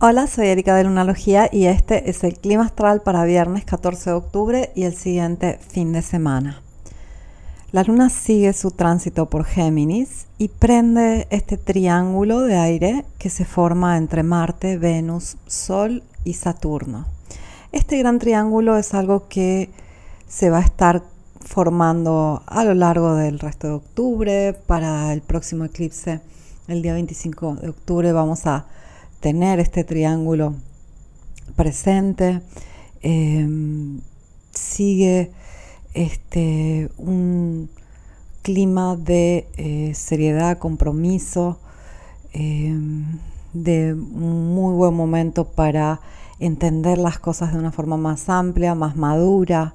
[0.00, 4.14] Hola, soy Erika de Lunalogía y este es el clima astral para viernes 14 de
[4.14, 6.62] octubre y el siguiente fin de semana.
[7.72, 13.44] La luna sigue su tránsito por Géminis y prende este triángulo de aire que se
[13.44, 17.08] forma entre Marte, Venus, Sol y Saturno.
[17.72, 19.68] Este gran triángulo es algo que
[20.28, 21.02] se va a estar
[21.44, 24.52] formando a lo largo del resto de octubre.
[24.68, 26.20] Para el próximo eclipse,
[26.68, 28.66] el día 25 de octubre, vamos a
[29.20, 30.54] tener este triángulo
[31.56, 32.40] presente.
[33.02, 34.00] Em,
[34.52, 35.30] sigue
[35.94, 37.70] este, un
[38.42, 41.58] clima de eh, seriedad, compromiso,
[42.32, 43.18] em,
[43.52, 46.00] de muy buen momento para
[46.38, 49.74] entender las cosas de una forma más amplia, más madura,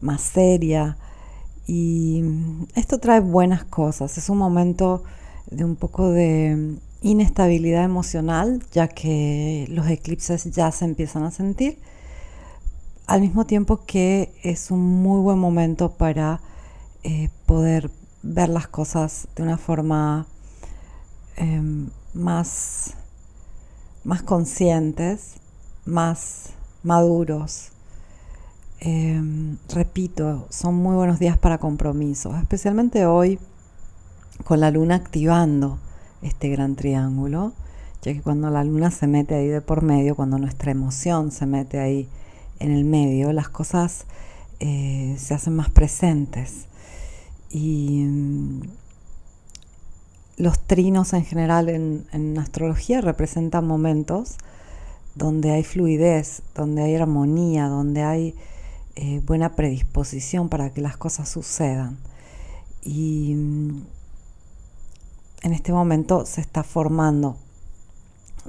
[0.00, 0.96] más seria.
[1.66, 2.24] Y
[2.74, 4.18] esto trae buenas cosas.
[4.18, 5.04] Es un momento
[5.50, 11.78] de un poco de inestabilidad emocional, ya que los eclipses ya se empiezan a sentir,
[13.06, 16.40] al mismo tiempo que es un muy buen momento para
[17.02, 17.90] eh, poder
[18.22, 20.26] ver las cosas de una forma
[21.36, 22.94] em, más,
[24.04, 25.34] más conscientes,
[25.84, 26.50] más
[26.84, 27.70] maduros.
[28.78, 33.38] Em, repito, son muy buenos días para compromisos, especialmente hoy
[34.44, 35.78] con la luna activando
[36.22, 37.52] este gran triángulo,
[38.02, 41.46] ya que cuando la luna se mete ahí de por medio, cuando nuestra emoción se
[41.46, 42.08] mete ahí
[42.58, 44.06] en el medio, las cosas
[44.60, 46.66] eh, se hacen más presentes.
[47.50, 48.62] Y mm,
[50.36, 54.36] los trinos en general en, astrología representan momentos
[55.14, 58.34] donde hay fluidez, donde hay armonía, donde hay
[58.96, 61.98] eh, buena predisposición para que las cosas sucedan.
[62.82, 63.82] Y mm,
[65.42, 67.36] en este momento se está formando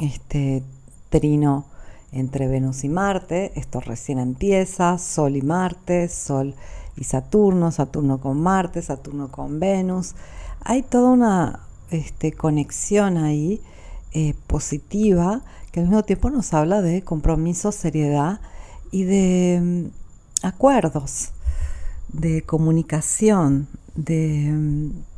[0.00, 0.62] este
[1.08, 1.66] trino
[2.12, 6.54] entre Venus y Marte, esto recién empieza, Sol y Marte, Sol
[6.96, 10.14] y Saturno, Saturno con Marte, Saturno con Venus.
[10.60, 11.60] Hay toda una
[11.90, 13.62] este, conexión ahí
[14.12, 15.42] eh, positiva
[15.72, 18.40] que al mismo tiempo nos habla de compromiso, seriedad
[18.90, 21.30] y de mm, acuerdos,
[22.12, 25.11] de comunicación, de mm,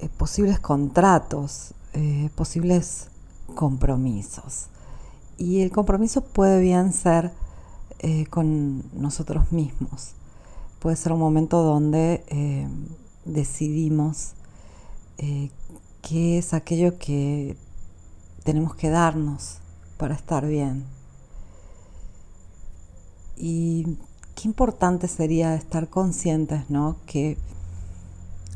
[0.00, 3.08] eh, posibles contratos, eh, posibles
[3.54, 4.66] compromisos.
[5.36, 7.32] Y el compromiso puede bien ser
[7.98, 10.12] eh, con nosotros mismos.
[10.78, 12.24] Puede ser un momento donde
[13.26, 14.32] decidimos
[15.18, 17.58] qué es aquello que
[18.44, 19.58] tenemos que darnos
[19.98, 20.86] para estar bien.
[23.36, 23.98] Y
[24.34, 26.96] qué importante sería estar conscientes, ¿no?
[27.04, 27.36] Que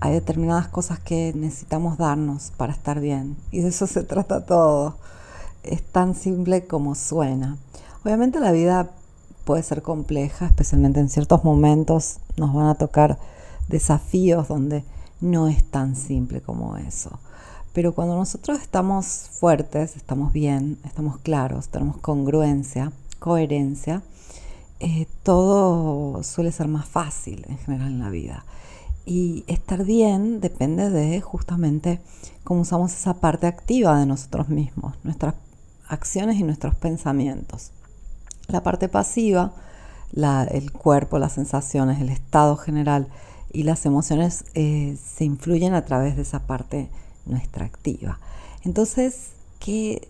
[0.00, 3.36] hay determinadas cosas que necesitamos darnos para estar bien.
[3.50, 4.96] Y de eso se trata todo.
[5.62, 7.56] Es tan simple como suena.
[8.04, 8.90] Obviamente la vida
[9.44, 13.18] puede ser compleja, especialmente en ciertos momentos nos van a tocar
[13.68, 14.84] desafíos donde
[15.20, 17.18] no es tan simple como eso.
[17.72, 24.02] Pero cuando nosotros estamos fuertes, estamos bien, estamos claros, tenemos congruencia, coherencia,
[24.80, 28.44] eh, todo suele ser más fácil en general en la vida.
[29.06, 32.00] Y estar bien depende de justamente
[32.42, 35.36] cómo usamos esa parte activa de nosotros mismos, nuestras
[35.88, 37.70] acciones y nuestros pensamientos.
[38.48, 39.52] La parte pasiva,
[40.12, 43.08] el cuerpo, las sensaciones, el estado general
[43.52, 46.88] y las emociones eh, se influyen a través de esa parte
[47.26, 48.18] nuestra activa.
[48.64, 49.30] Entonces,
[49.60, 50.08] ¿qué,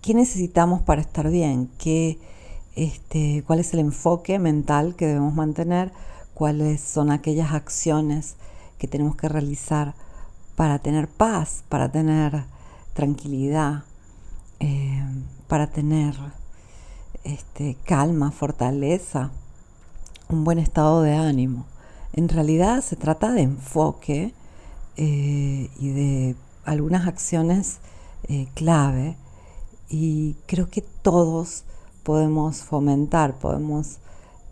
[0.00, 1.70] qué necesitamos para estar bien?
[1.78, 2.18] ¿Qué,
[2.74, 5.92] este, ¿Cuál es el enfoque mental que debemos mantener?
[6.34, 8.36] Cuáles son aquellas acciones
[8.78, 9.94] que tenemos que realizar
[10.56, 12.44] para tener paz, para tener
[12.94, 13.84] tranquilidad,
[14.58, 15.02] eh,
[15.48, 16.14] para tener
[17.24, 19.30] este, calma, fortaleza,
[20.28, 21.66] un buen estado de ánimo.
[22.12, 24.34] En realidad se trata de enfoque
[24.96, 27.78] eh, y de algunas acciones
[28.24, 29.16] eh, clave
[29.88, 31.64] y creo que todos
[32.02, 33.98] podemos fomentar, podemos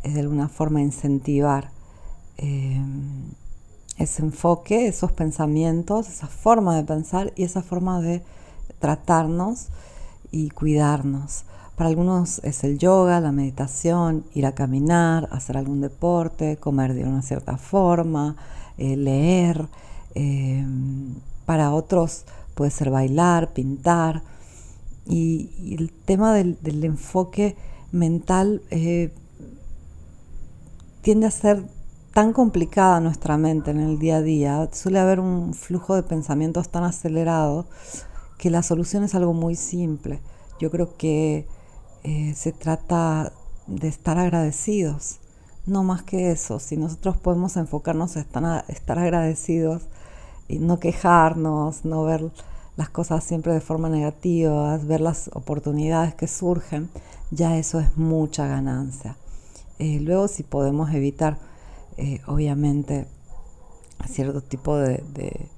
[0.02, 1.70] de alguna forma incentivar
[2.36, 2.80] eh,
[3.96, 8.22] ese enfoque, esos pensamientos, esa forma de pensar y esa forma de
[8.78, 9.68] tratarnos
[10.30, 11.44] y cuidarnos.
[11.76, 17.04] Para algunos es el yoga, la meditación, ir a caminar, hacer algún deporte, comer de
[17.04, 18.36] una cierta forma,
[18.78, 19.68] eh, leer.
[20.14, 20.64] Eh,
[21.46, 22.24] para otros
[22.54, 24.22] puede ser bailar, pintar.
[25.06, 27.56] Y, el tema del, enfoque
[27.92, 28.60] mental
[31.02, 31.64] tiende a ser
[32.12, 36.68] tan complicada nuestra mente en el día a día, suele haber un flujo de pensamientos
[36.68, 37.66] tan acelerado
[38.38, 40.20] que la solución es algo muy simple.
[40.60, 41.46] Yo creo que
[42.02, 43.32] eh, se trata
[43.66, 45.18] de estar agradecidos,
[45.66, 46.58] no más que eso.
[46.58, 48.26] Si nosotros podemos enfocarnos en
[48.68, 49.82] estar agradecidos
[50.48, 52.30] y no quejarnos, no ver
[52.76, 56.88] las cosas siempre de forma negativa, ver las oportunidades que surgen,
[57.30, 59.16] ya eso es mucha ganancia.
[59.78, 61.38] Eh, luego si podemos evitar,
[61.96, 63.06] eh, obviamente,
[64.08, 65.48] cierto tipo de,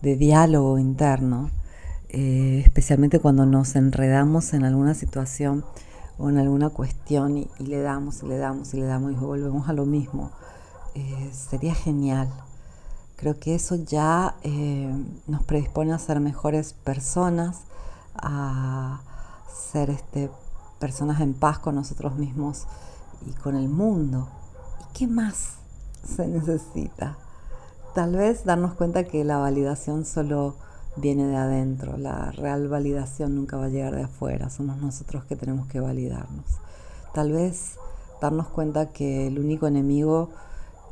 [0.00, 1.50] diálogo interno,
[2.08, 5.64] eh, especialmente cuando nos enredamos en alguna situación
[6.18, 9.68] o en alguna cuestión y, le damos y le damos y le damos y volvemos
[9.68, 10.30] a lo mismo,
[11.32, 12.28] sería genial.
[13.16, 14.36] Creo que eso ya
[15.26, 17.62] nos predispone a ser mejores personas,
[18.14, 19.00] a
[19.70, 20.30] ser este,
[20.78, 22.66] personas en paz con nosotros mismos
[23.26, 24.28] y con el mundo.
[24.80, 25.54] ¿Y qué más
[26.04, 27.16] se necesita?
[27.94, 30.54] Tal vez darnos cuenta que la validación solo
[30.96, 35.36] viene de adentro, la real validación nunca va a llegar de afuera, somos nosotros que
[35.36, 36.44] tenemos que validarnos.
[37.14, 37.76] Tal vez
[38.20, 40.30] darnos cuenta que el único enemigo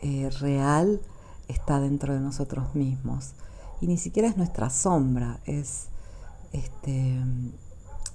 [0.03, 1.01] eh, real
[1.49, 3.33] está dentro de nosotros mismos.
[3.81, 5.87] Y ni siquiera es nuestra sombra, es
[6.53, 7.19] este,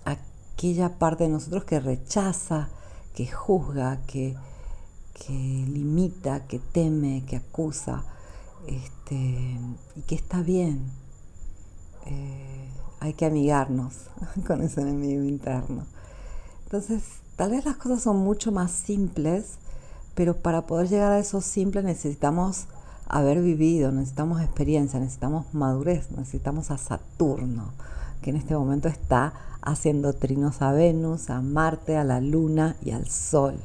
[0.06, 2.70] aquella parte de nosotros que rechaza,
[3.16, 4.38] que juzga, que,
[5.30, 8.04] limita, que teme, que acusa,
[8.68, 9.58] este,
[9.96, 10.92] y que está bien.
[12.06, 12.70] Eh,
[13.00, 13.94] hay que amigarnos
[14.48, 15.86] con ese enemigo interno.
[16.64, 17.04] Entonces,
[17.36, 19.58] tal vez las cosas son mucho más simples,
[20.16, 22.68] pero para poder llegar a eso simple necesitamos
[23.08, 27.74] haber vivido, necesitamos experiencia, necesitamos madurez, necesitamos a Saturno,
[28.22, 32.92] que en este momento está haciendo trinos a Venus, a Marte, a la Luna y
[32.92, 33.56] al Sol.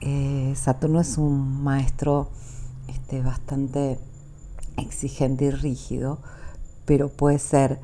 [0.00, 2.28] Eh, Saturno es un maestro
[2.88, 3.98] este, bastante
[4.76, 6.18] exigente y rígido,
[6.84, 7.78] pero puede ser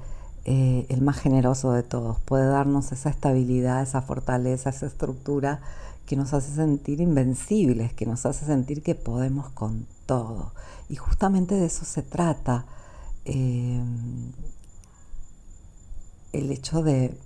[0.44, 5.60] eh, el más generoso de todos, puede darnos esa estabilidad, esa fortaleza, esa estructura
[6.06, 10.52] que nos hace sentir invencibles, que nos hace sentir que podemos con todo.
[10.88, 12.66] Y justamente de eso se trata
[13.24, 13.80] eh,
[16.32, 17.17] el hecho de,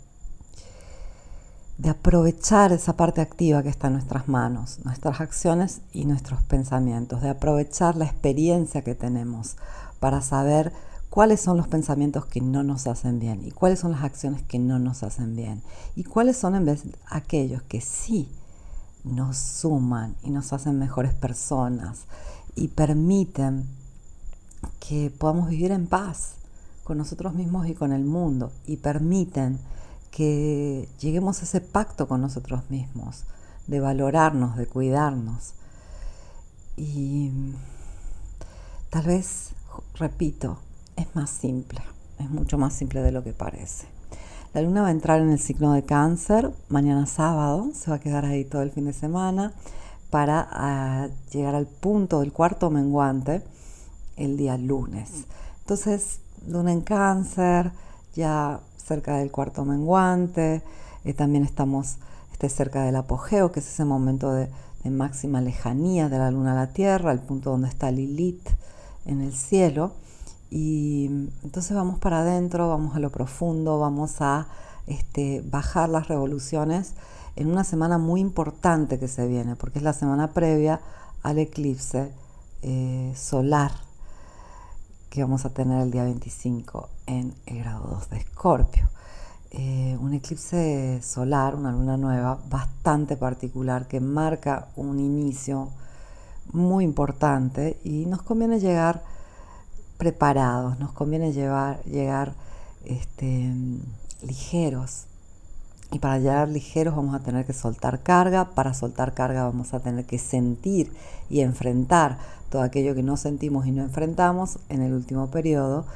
[1.78, 7.22] de aprovechar esa parte activa que está en nuestras manos, nuestras acciones y nuestros pensamientos,
[7.22, 9.56] de aprovechar la experiencia que tenemos
[10.00, 10.72] para saber
[11.10, 14.58] cuáles son los pensamientos que no nos hacen bien y cuáles son las acciones que
[14.58, 15.62] no nos hacen bien
[15.94, 18.28] y cuáles son en vez aquellos que sí
[19.04, 22.04] nos suman y nos hacen mejores personas
[22.54, 23.66] y permiten
[24.80, 26.32] que podamos vivir en paz
[26.86, 29.58] con nosotros mismos y con el mundo y permiten
[30.12, 33.24] que lleguemos a ese pacto con nosotros mismos,
[33.66, 35.54] de valorarnos, de cuidarnos.
[36.76, 37.32] Y
[38.88, 39.50] tal vez,
[39.96, 40.60] repito,
[40.94, 41.82] es más simple,
[42.20, 43.88] es mucho más simple de lo que parece.
[44.54, 48.00] La luna va a entrar en el signo de cáncer mañana sábado, se va a
[48.00, 49.52] quedar ahí todo el fin de semana
[50.08, 53.42] para ah, llegar al punto del cuarto menguante
[54.16, 55.26] el día lunes.
[55.66, 57.72] Entonces, luna en cáncer,
[58.14, 60.62] ya cerca del cuarto menguante,
[61.04, 61.96] eh, también estamos
[62.30, 64.48] este, cerca del apogeo, que es ese momento de,
[64.88, 68.48] máxima lejanía de la luna a la tierra, el punto donde está Lilith
[69.06, 69.90] en el cielo.
[70.52, 71.06] Y
[71.42, 74.46] entonces vamos para adentro, vamos a lo profundo, vamos a
[74.86, 76.94] este, bajar las revoluciones
[77.34, 80.80] en una semana muy importante que se viene, porque es la semana previa
[81.24, 82.12] al eclipse
[82.62, 83.85] eh, solar
[85.16, 88.86] que vamos a tener el día 25 en el grado 2 de Escorpio.
[89.50, 95.70] Eh, un eclipse solar, una luna nueva bastante particular que marca un inicio
[96.52, 99.04] muy importante y nos conviene llegar
[99.96, 102.34] preparados, nos conviene llevar, llegar
[102.84, 103.54] este,
[104.20, 105.06] ligeros.
[105.92, 109.80] Y para llegar ligeros vamos a tener que soltar carga, para soltar carga vamos a
[109.80, 110.92] tener que sentir
[111.30, 112.18] y enfrentar
[112.50, 115.86] todo aquello que no sentimos y no enfrentamos en el último periodo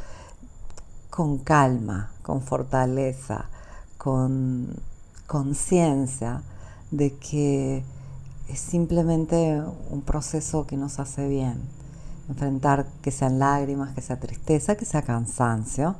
[1.11, 3.47] con calma, con fortaleza,
[3.99, 4.68] con
[5.26, 6.42] conciencia
[6.90, 7.85] de que
[8.49, 11.61] es simplemente un proceso que nos hace bien.
[12.28, 15.97] Enfrentar que sean lágrimas, que sea tristeza, que sea cansancio,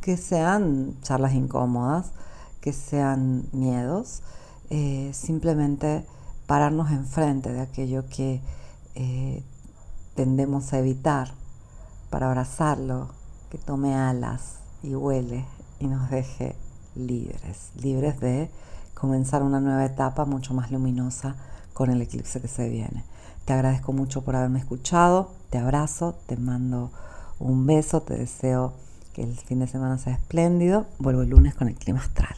[0.00, 2.10] que sean charlas incómodas,
[2.64, 4.22] que sean miedos,
[4.70, 6.06] eh, simplemente
[6.46, 8.40] pararnos enfrente de aquello que
[8.94, 9.44] eh,
[10.14, 11.34] tendemos a evitar
[12.08, 13.10] para abrazarlo,
[13.50, 15.44] que tome alas y huele
[15.78, 16.56] y nos deje
[16.94, 18.50] libres, libres de
[18.94, 21.36] comenzar una nueva etapa mucho más luminosa
[21.74, 23.04] con el eclipse que se viene.
[23.44, 26.90] Te agradezco mucho por haberme escuchado, te abrazo, te mando
[27.38, 28.72] un beso, te deseo
[29.12, 30.86] que el fin de semana sea espléndido.
[30.98, 32.34] Vuelvo el lunes con el clima astral.